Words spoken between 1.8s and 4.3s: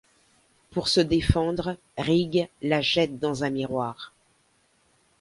Rigg la jette dans un miroir.